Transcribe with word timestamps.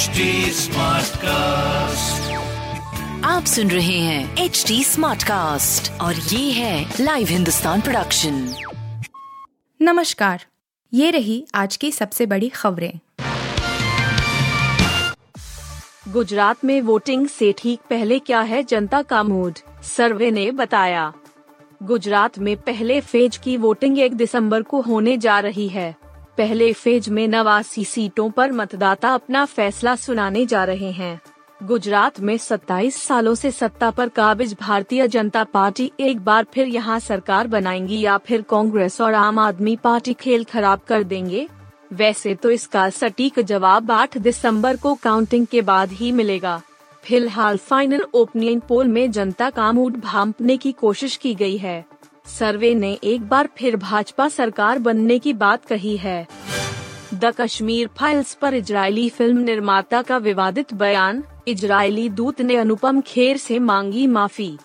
HD 0.00 0.06
cast 1.16 2.32
आप 3.24 3.44
सुन 3.44 3.70
रहे 3.70 3.98
हैं 3.98 4.36
एच 4.36 4.64
डी 4.68 4.84
स्मार्ट 4.84 5.22
कास्ट 5.22 6.00
और 6.00 6.14
ये 6.14 6.52
है 6.52 6.94
लाइव 7.00 7.26
हिंदुस्तान 7.26 7.80
प्रोडक्शन 7.80 8.54
नमस्कार 9.82 10.44
ये 10.94 11.10
रही 11.10 11.46
आज 11.54 11.76
की 11.76 11.92
सबसे 11.92 12.26
बड़ी 12.26 12.48
खबरें। 12.48 12.92
गुजरात 16.08 16.64
में 16.64 16.80
वोटिंग 16.80 17.28
से 17.28 17.54
ठीक 17.58 17.80
पहले 17.90 18.18
क्या 18.18 18.40
है 18.40 18.62
जनता 18.62 19.02
का 19.02 19.22
मूड? 19.22 19.58
सर्वे 19.82 20.30
ने 20.30 20.50
बताया। 20.50 21.12
गुजरात 21.82 22.38
में 22.38 22.56
पहले 22.56 23.00
फ़ेज़ 23.00 23.38
की 23.38 23.56
वोटिंग 23.56 23.98
एक 23.98 24.14
दिसंबर 24.14 24.62
को 24.62 24.80
होने 24.80 25.18
जा 25.18 25.40
रही 25.40 25.68
है। 25.68 25.99
पहले 26.38 26.72
फ़ेज़ 26.72 27.10
में 27.10 27.28
नवासी 27.28 27.84
सीटों 27.84 28.30
पर 28.30 28.52
मतदाता 28.52 29.14
अपना 29.14 29.44
फैसला 29.44 29.94
सुनाने 29.96 30.46
जा 30.46 30.64
रहे 30.64 30.90
हैं। 30.90 31.20
गुजरात 31.60 32.20
में 32.20 32.36
27 32.38 32.96
सालों 32.96 33.34
से 33.34 33.50
सत्ता 33.50 33.90
पर 33.90 34.08
काबिज 34.08 34.56
भारतीय 34.60 35.08
जनता 35.08 35.44
पार्टी 35.44 35.90
एक 36.00 36.20
बार 36.20 36.46
फिर 36.54 36.68
यहाँ 36.68 36.98
सरकार 37.00 37.46
बनाएँगी 37.46 38.00
या 38.00 38.16
फिर 38.18 38.42
कांग्रेस 38.42 39.00
और 39.00 39.14
आम 39.14 39.38
आदमी 39.38 39.76
पार्टी 39.76 40.12
खेल 40.12 40.44
खराब 40.44 40.80
कर 40.88 41.02
देंगे? 41.02 41.48
वैसे 41.92 42.34
तो 42.34 42.50
इसका 42.50 42.88
सटीक 42.90 43.40
जवाब 43.40 43.90
8 43.90 44.18
दिसंबर 44.18 44.76
को 44.76 44.94
काउंटिंग 44.94 45.46
के 45.46 45.62
बाद 45.62 45.92
ही 45.92 46.12
मिलेगा। 46.12 46.60
फ़िलहाल 47.04 47.56
फाइनल 47.56 48.06
ओपनिंग 48.14 48.60
पोल 48.60 48.88
में 48.88 49.10
जनता 49.10 49.50
का 49.50 49.72
मूड 49.72 50.00
भांपने 50.00 50.56
की 50.56 50.72
कोशिश 50.72 51.16
की 51.16 51.34
गई 51.34 51.56
है। 51.56 51.84
सर्वे 52.30 52.74
ने 52.74 52.92
एक 53.04 53.28
बार 53.28 53.48
फिर 53.58 53.76
भाजपा 53.76 54.28
सरकार 54.28 54.78
बनने 54.78 55.18
की 55.18 55.32
बात 55.34 55.64
कही 55.64 55.96
है। 55.96 56.26
द 57.14 57.32
कश्मीर 57.38 57.88
फाइल्स 57.98 58.34
पर 58.34 58.54
इजरायली 58.54 59.08
फ़िल्म 59.08 59.38
निर्माता 59.38 60.02
का 60.02 60.16
विवादित 60.18 60.74
बयान, 60.74 61.22
इजरायली 61.48 62.08
दूत 62.08 62.40
ने 62.40 62.56
अनुपम 62.56 63.00
खेर 63.00 63.36
से 63.36 63.58
मांगी 63.58 64.06
माफ़ी। 64.06 64.56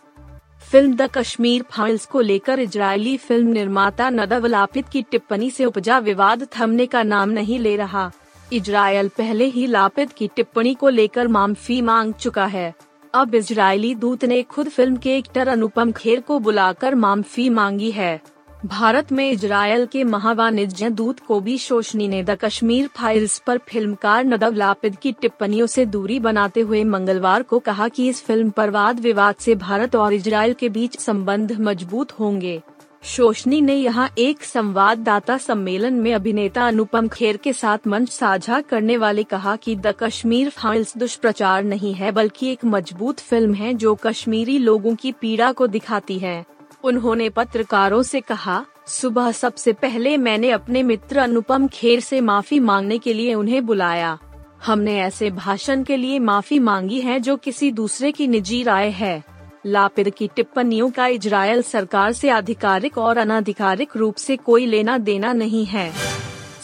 फ़िल्म 0.72 0.96
द 0.96 1.10
कश्मीर 1.16 1.64
फाइल्स 1.72 2.06
को 2.06 2.22
लेकर 2.22 2.60
इजरायली 2.60 3.18
फ़िल्म 3.18 3.48
निर्माता 3.48 4.10
नदव 4.10 4.46
लापित 4.46 4.90
की 4.90 5.02
टिप्पणी 5.02 5.50
से 5.52 5.66
उपजा 5.66 5.98
विवाद 6.00 6.48
थमने 6.58 6.86
का 6.86 7.04
नाम 7.04 7.30
नहीं 7.30 7.60
ले 7.60 7.76
रहा। 7.76 8.12
इजरायल 8.54 9.08
पहले 9.08 9.46
ही 9.46 9.68
लापित 9.68 10.12
की 10.12 10.28
टिप्पणी 10.28 10.74
को 10.74 10.90
लेकर 10.90 11.28
माफ़ी 11.28 11.82
मांग 11.82 12.14
चुका 12.14 12.46
है। 12.46 12.74
अब 13.16 13.36
इजरायली 13.36 13.94
दूत 13.96 14.24
ने 14.26 14.42
खुद 14.44 14.70
फ़िल्म 14.70 14.96
के 14.96 15.16
एक्टर 15.18 15.48
अनुपम 15.48 15.92
खेर 15.92 16.20
को 16.20 16.40
बुलाकर 16.40 16.96
माफ़ी 16.96 17.50
मांगी 17.50 17.92
है। 17.92 18.20
भारत 18.66 19.12
में 19.12 19.30
इजरायल 19.32 19.86
के 19.86 20.04
महावाणिज्य 20.04 20.90
दूत 20.90 21.20
को 21.20 21.40
भी 21.40 21.58
शोशनी 21.58 22.08
ने 22.08 22.22
द 22.24 22.38
कश्मीर 22.42 22.88
फाइल्स 22.88 23.38
पर 23.40 23.58
फिल्मकार 23.58 24.26
नदव 24.26 24.54
लापिद 24.54 24.96
की 24.96 25.12
टिप्पणियों 25.12 25.68
से 25.68 25.86
दूरी 25.86 26.20
बनाते 26.20 26.62
हुए 26.62 26.84
मंगलवार 26.84 27.44
को 27.44 27.60
कहा 27.60 27.88
कि 27.88 28.10
इस 28.10 28.24
फ़िल्म 28.24 28.50
पर 28.50 28.70
वाद 28.70 29.00
विवाद 29.00 29.36
से 29.36 29.56
भारत 29.56 29.96
और 29.96 30.14
इजरायल 30.14 30.54
के 30.54 30.70
बीच 30.70 31.00
संबंध 31.00 31.58
मज़बूत 31.60 32.20
होंगे। 32.20 32.62
शोशनी 33.06 33.60
ने 33.62 33.74
यहाँ 33.76 34.10
एक 34.18 34.44
संवाददाता 34.44 35.38
सम्मेलन 35.38 35.94
में 35.94 36.14
अभिनेता 36.14 36.68
अनुपम 36.68 37.08
खेर 37.08 37.38
के 37.38 37.52
साथ 37.54 37.88
मंच 37.88 38.10
साझा 38.10 38.60
करने 38.62 38.96
वाले 38.98 39.24
कहा 39.24 39.56
कि 39.56 39.76
द 39.76 39.94
कश्मीर 40.00 40.50
फाइल्स 40.50 40.98
दुष्प्रचार 40.98 41.64
नहीं 41.64 41.94
है, 41.94 42.12
बल्कि 42.12 42.52
एक 42.52 42.66
मज़बूत 42.66 43.20
फ़िल्म 43.20 43.54
है 43.54 43.74
जो 43.74 43.94
कश्मीरी 43.96 44.58
लोगों 44.58 44.96
की 44.96 45.12
पीड़ा 45.12 45.52
को 45.52 45.68
दिखाती 45.68 46.18
है। 46.20 46.46
उन्होंने 46.84 47.30
पत्रकारों 47.30 48.02
से 48.04 48.22
कहा, 48.22 48.66
सुबह 48.88 49.32
सबसे 49.32 49.74
पहले 49.74 50.18
मैंने 50.18 50.52
अपने 50.52 50.84
मित्र 50.84 51.20
अनुपम 51.20 51.68
खेर 51.68 52.00
से 52.00 52.22
माफ़ी 52.22 52.60
मांगने 52.60 52.98
के 52.98 53.14
लिए 53.14 53.34
उन्हें 53.34 53.66
बुलाया। 53.66 54.18
हमने 54.66 55.00
ऐसे 55.02 55.30
भाषण 55.30 55.84
के 55.84 55.98
लिए 55.98 56.20
माफ़ी 56.20 56.60
मांगी 56.60 57.02
है 57.02 57.20
जो 57.20 57.36
किसी 57.38 57.72
दूसरे 57.72 58.12
की 58.12 58.28
निजी 58.28 58.64
राय 58.64 58.90
है। 58.90 59.24
लापिद 59.66 60.10
की 60.10 60.28
टिप्पणियों 60.28 60.90
का 60.90 61.08
इजरायल 61.08 61.62
सरकार 61.62 62.12
से 62.12 62.30
आधिकारिक 62.30 62.98
और 62.98 63.18
अनाधिकारिक 63.18 63.96
रूप 63.98 64.16
से 64.16 64.36
कोई 64.38 64.66
लेना 64.66 64.98
देना 64.98 65.34
नहीं 65.34 65.66
है। 65.66 65.92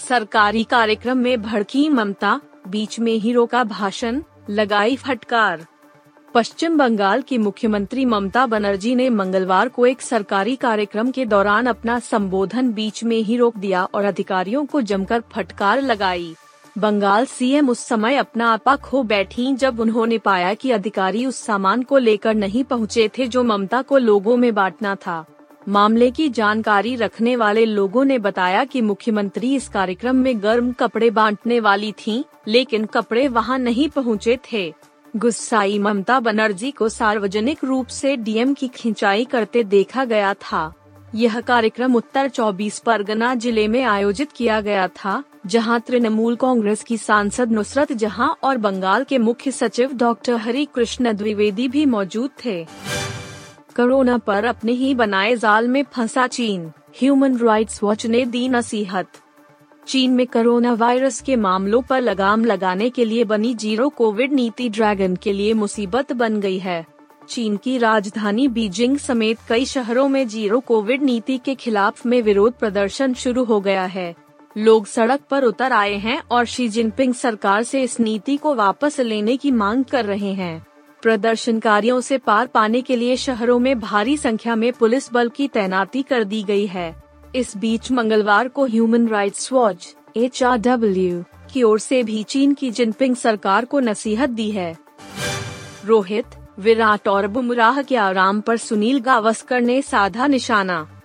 सरकारी 0.10 0.64
कार्यक्रम 0.64 1.18
में 1.18 1.42
भड़की 1.42 1.90
ममता, 1.90 2.40
बीच 2.68 3.00
में 3.00 3.14
हीरो 3.14 3.46
का 3.46 3.64
भाषण, 3.64 4.22
लगाई 4.50 4.96
फटकार। 4.96 5.66
पश्चिम 6.34 6.78
बंगाल 6.78 7.22
की 7.22 7.38
मुख्यमंत्री 7.38 8.06
ममता 8.06 8.46
बनर्जी 8.46 8.96
ने 8.96 9.10
मंगलवार 9.10 9.70
को 9.70 9.86
एक 9.86 10.02
सरकारी 10.02 10.56
कार्यक्रम 10.56 11.12
के 11.12 11.26
दौरान 11.26 11.66
अपना 11.66 12.00
संबोधन 12.00 12.72
बीच 12.74 13.04
में 13.04 13.18
ही 13.18 13.38
रोक 13.38 13.58
दिया 13.58 13.84
और 13.84 14.06
अधिकारियों 14.06 14.66
को 14.66 14.82
जमकर 14.82 15.24
फटकार 15.32 15.82
लगाई। 15.82 16.36
बंगाल 16.78 17.26
सीएम 17.26 17.70
उस 17.70 17.80
समय 17.80 18.16
अपना 18.16 18.48
आपा 18.50 18.76
खो 18.76 19.02
बैठी 19.04 19.54
जब 19.54 19.80
उन्होंने 19.80 20.18
पाया 20.18 20.54
कि 20.54 20.72
अधिकारी 20.72 21.26
उस 21.26 21.38
सामान 21.38 21.82
को 21.84 21.98
लेकर 21.98 22.34
नहीं 22.34 22.64
पहुँचे 22.64 23.10
थे 23.18 23.28
जो 23.28 23.44
ममता 23.44 23.82
को 23.82 23.98
लोगों 23.98 24.36
में 24.38 24.54
बांटना 24.56 24.96
था। 24.96 25.26
मामले 25.68 26.10
की 26.12 26.30
जानकारी 26.30 26.96
रखने 26.96 27.36
वाले 27.36 27.66
लोगों 27.66 28.06
ने 28.06 28.20
बताया 28.20 28.64
कि 28.64 28.82
मुख्यमंत्री 28.82 29.56
इस 29.56 29.68
कार्यक्रम 29.68 30.16
में 30.16 30.44
गर्म 30.44 30.72
कपड़े 30.72 31.10
बांटने 31.10 31.60
वाली 31.60 31.92
थीं, 31.92 32.24
लेकिन 32.48 32.86
कपड़े 32.86 33.28
वहाँ 33.28 33.58
नहीं 33.60 33.90
पहुँचे 33.90 34.38
थे। 34.54 34.74
गुस्साई 35.18 35.80
ममता 35.80 36.20
बनर्जी 36.20 36.72
को 36.72 36.90
सार्वजनिक 36.90 37.64
रूप 37.64 37.88
से 37.88 38.16
डीएम 38.18 38.54
की 38.54 38.68
खिंचाई 38.68 39.26
करते 39.26 39.64
देखा 39.64 40.06
गया 40.06 40.34
था। 40.34 40.72
यह 41.16 41.40
कार्यक्रम 41.42 41.96
उत्तर 41.96 42.30
24 42.30 42.80
परगना 42.80 43.34
ज़िले 43.36 43.68
में 43.68 43.84
आयोजित 43.84 44.32
किया 44.32 44.62
गया 44.62 44.88
था। 44.88 45.24
जहाँ 45.44 45.80
तृणमूल 45.80 46.36
कांग्रेस 46.36 46.84
की 46.84 46.98
सांसद 46.98 47.52
नुसरत 47.52 47.92
जहाँ 47.94 48.36
और 48.44 48.58
बंगाल 48.58 49.04
के 49.04 49.18
मुख्य 49.18 49.52
सचिव 49.52 49.94
डॉक्टर 49.94 50.36
हरि 50.36 50.68
कृष्ण 50.76 51.14
द्विवेदी 51.14 51.68
भी 51.68 51.86
मौजूद 51.86 52.30
थे। 52.46 52.64
कोरोना 53.76 54.18
पर 54.18 54.46
अपने 54.46 54.72
ही 54.72 54.94
बनाए 54.96 55.36
जाल 55.36 55.68
में 55.68 55.84
फंसा 55.84 56.28
चीन। 56.28 56.72
ह्यूमन 57.02 57.38
राइट्स 57.38 57.84
वॉच 57.84 58.06
ने 58.06 58.26
दी 58.26 58.50
नसीहत। 58.50 59.08
चीन 59.88 60.12
में 60.12 60.28
कोरोना 60.28 60.74
वायरस 60.74 61.22
के 61.22 61.36
मामलों 61.36 61.82
पर 61.82 62.02
लगाम 62.02 62.46
लगाने 62.46 62.90
के 62.90 63.06
लिए 63.06 63.24
बनी 63.24 63.54
ज़ीरो 63.56 63.90
कोविड 63.90 64.34
नीति 64.34 64.70
ड्रैगन 64.70 65.16
के 65.16 65.34
लिए 65.34 65.54
मुसीबत 65.54 66.14
बन 66.14 66.40
गई 66.40 66.60
है। 66.60 66.86
चीन 67.30 67.58
की 67.58 67.78
राजधानी 67.78 68.48
बीजिंग 68.48 68.98
समेत 68.98 69.38
कई 69.50 69.66
शहरों 69.66 70.10
में 70.10 70.28
ज़ीरो 70.28 70.60
कोविड 70.60 71.04
नीति 71.04 71.38
के 71.38 71.56
खिलाफ 71.56 72.06
में 72.06 72.22
विरोध 72.22 72.54
प्रदर्शन 72.54 73.14
शुरू 73.14 73.44
हो 73.44 73.60
गया 73.62 73.86
है। 73.86 74.16
लोग 74.58 74.86
सड़क 74.86 75.20
पर 75.30 75.44
उतर 75.44 75.74
आए 75.74 75.94
हैं 75.94 76.22
और 76.32 76.46
शी 76.46 76.70
जिनपिंग 76.70 77.14
सरकार 77.14 77.64
से 77.64 77.84
इस 77.84 78.00
नीति 78.00 78.38
को 78.38 78.56
वापस 78.56 79.00
लेने 79.00 79.38
की 79.38 79.52
मांग 79.52 79.86
कर 79.86 80.06
रहे 80.06 80.34
हैं। 80.34 80.66
प्रदर्शनकारियों 81.02 82.02
से 82.02 82.18
पार 82.18 82.48
पाने 82.48 82.82
के 82.82 82.96
लिए 82.96 83.16
शहरों 83.16 83.60
में 83.60 83.80
भारी 83.80 84.18
संख्या 84.18 84.56
में 84.56 84.74
पुलिस 84.74 85.14
बल 85.14 85.30
की 85.30 85.48
तैनाती 85.48 86.02
कर 86.02 86.24
दी 86.24 86.44
गई 86.44 86.66
है। 86.66 87.04
इस 87.36 87.58
बीच 87.58 87.92
मंगलवार 87.92 88.48
को 88.48 88.66
ह्यूमन 88.66 89.08
राइट्स 89.08 89.52
वॉच 89.54 89.96
एच 90.18 90.40
की 91.54 91.64
ओर 91.64 91.80
से 91.80 92.04
भी 92.04 92.24
चीन 92.24 92.54
की 92.54 92.72
जिनपिंग 92.72 93.16
सरकार 93.16 93.66
को 93.66 93.80
नसीहत 93.80 94.30
दी 94.30 94.52
है। 94.52 94.78
रोहित, 95.86 96.26
विराट 96.60 97.08
और 97.08 97.28
बुमराह 97.28 97.82
के 97.82 97.96
आराम 97.96 98.42
पर 98.42 98.58
सुनील 98.58 99.00
गावस्कर 99.00 99.62
ने 99.62 99.82
साधा 99.82 100.28
निशाना। 100.28 101.01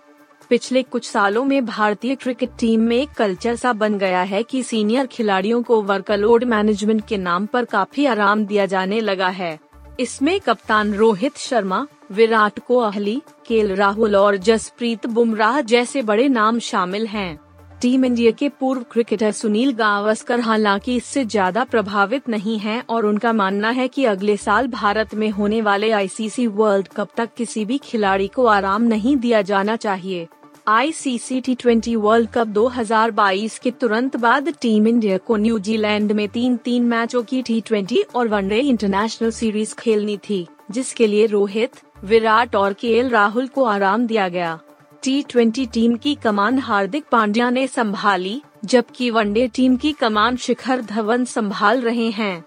पिछले 0.51 0.83
कुछ 0.83 1.09
सालों 1.11 1.45
में 1.45 1.65
भारतीय 1.67 2.15
क्रिकेट 2.15 2.51
टीम 2.59 2.81
में 2.81 2.97
एक 2.97 3.11
कल्चर 3.11 3.57
सा 3.57 3.73
बन 3.73 3.97
गया 3.99 4.21
है 4.23 4.43
कि 4.43 4.63
सीनियर 4.63 5.07
खिलाड़ियों 5.07 5.63
को 5.63 5.81
वर्कलोड 5.83 6.45
मैनेजमेंट 6.45 7.07
के 7.09 7.17
नाम 7.17 7.47
पर 7.47 7.65
काफ़ी 7.65 8.07
आराम 8.07 8.45
दिया 8.47 8.67
जाने 8.67 9.01
लगा 9.01 9.29
है 9.29 9.59
इसमें 10.01 10.39
कप्तान 10.41 10.93
रोहित 10.95 11.37
शर्मा, 11.37 11.87
विराट 12.13 12.59
कोहली 12.59 13.21
केल 13.47 13.75
राहुल 13.75 14.17
और 14.17 14.37
जसप्रीत 14.37 15.07
बुमराह 15.07 15.61
जैसे 15.63 16.03
बड़े 16.03 16.29
नाम 16.29 16.59
शामिल 16.59 17.07
हैं। 17.07 17.39
टीम 17.83 18.05
इंडिया 18.05 18.31
के 18.31 18.49
पूर्व 18.49 18.83
क्रिकेटर 18.83 19.33
सुनील 19.33 19.73
गावस्कर 19.73 20.41
हालाँकि 20.41 20.97
इससे 20.97 21.25
ज़्यादा 21.25 21.65
प्रभावित 21.65 22.29
नहीं 22.29 22.59
हैं 22.59 22.83
और 22.89 23.07
उनका 23.07 23.33
मानना 23.33 23.71
है 23.71 23.89
कि 23.89 24.05
अगले 24.05 24.37
साल 24.37 24.69
भारत 24.69 25.15
में 25.15 25.29
होने 25.31 25.61
वाले 25.63 25.91
आईसीसी 25.91 26.47
वर्ल्ड 26.47 26.89
कप 26.89 27.09
तक 27.17 27.35
किसी 27.35 27.65
भी 27.65 27.79
खिलाड़ी 27.79 28.29
को 28.29 28.47
आराम 28.47 28.83
नहीं 28.83 29.17
दिया 29.17 29.43
जाना 29.43 29.77
चाहिए 29.77 30.27
ICC 30.69 31.41
T 31.41 31.55
twenty 31.55 31.95
world 31.97 32.29
cup 32.31 32.47
2022 32.47 33.59
के 33.59 33.71
तुरंत 33.71 34.17
बाद 34.17 34.49
टीम 34.61 34.89
इंडिया 34.89 35.19
को 35.19 35.37
न्यूजीलैंड 35.37 36.13
में 36.13 36.29
तीन 36.29 36.57
तीन 36.57 36.85
मैचों 36.85 37.23
की 37.23 37.43
टी 37.43 37.61
ट्वेंटी 37.61 38.03
और 38.15 38.29
वनडे 38.29 38.59
इंटरनेशनल 38.59 39.31
सीरीज़ 39.31 39.75
खेलनी 39.75 40.17
थी, 40.17 40.47
जिसके 40.71 41.07
लिए 41.07 41.27
रोहित, 41.27 41.71
विराट 42.05 42.57
और 42.57 42.73
के 42.73 43.09
राहुल 43.09 43.47
को 43.47 43.65
आराम 43.65 44.07
दिया 44.07 44.29
गया। 44.29 44.59
टी 45.03 45.23
ट्वेंटी 45.23 45.67
टीम 45.67 45.97
की 45.97 46.15
कमान 46.15 46.59
हार्दिक 46.59 47.05
पांड्या 47.13 47.51
ने 47.51 47.67
संभाली, 47.67 48.43
जबकि 48.65 49.11
वनडे 49.11 49.49
टीम 49.49 49.77
की 49.77 49.93
कमान 49.93 50.37
शिखर 50.37 50.83
धवन 50.83 51.25
संभाल 51.25 51.81
रहे 51.81 52.11
हैं। 52.11 52.45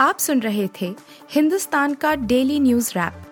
आप 0.00 0.18
सुन 0.18 0.40
रहे 0.40 0.68
थे 0.80 0.94
हिंदुस्तान 1.30 1.94
का 1.94 2.14
डेली 2.14 2.60
न्यूज़ 2.60 2.90
रैप। 2.90 3.31